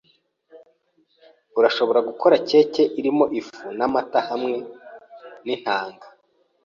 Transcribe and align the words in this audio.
Urashobora 1.59 1.99
gukora 2.09 2.35
keke 2.47 2.83
irimo 2.99 3.25
ifu 3.39 3.65
namata 3.77 4.19
hamwe 4.29 4.57
nintanga. 5.45 6.05